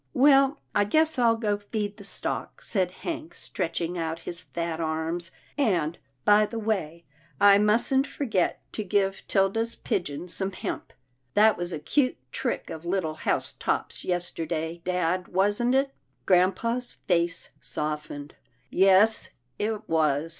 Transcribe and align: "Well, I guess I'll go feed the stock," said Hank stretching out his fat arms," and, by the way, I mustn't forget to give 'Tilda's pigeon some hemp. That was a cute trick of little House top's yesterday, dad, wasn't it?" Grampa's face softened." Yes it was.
"Well, 0.25 0.59
I 0.73 0.83
guess 0.85 1.19
I'll 1.19 1.35
go 1.35 1.57
feed 1.59 1.97
the 1.97 2.03
stock," 2.03 2.63
said 2.63 2.89
Hank 2.89 3.35
stretching 3.35 3.99
out 3.99 4.21
his 4.25 4.41
fat 4.41 4.79
arms," 4.79 5.29
and, 5.59 5.99
by 6.25 6.47
the 6.47 6.57
way, 6.57 7.05
I 7.39 7.59
mustn't 7.59 8.07
forget 8.07 8.61
to 8.73 8.83
give 8.83 9.21
'Tilda's 9.27 9.75
pigeon 9.75 10.27
some 10.27 10.53
hemp. 10.53 10.91
That 11.35 11.55
was 11.55 11.71
a 11.71 11.77
cute 11.77 12.17
trick 12.31 12.71
of 12.71 12.83
little 12.83 13.13
House 13.13 13.53
top's 13.59 14.03
yesterday, 14.03 14.81
dad, 14.83 15.27
wasn't 15.27 15.75
it?" 15.75 15.93
Grampa's 16.25 16.93
face 17.07 17.51
softened." 17.59 18.33
Yes 18.71 19.29
it 19.59 19.87
was. 19.87 20.29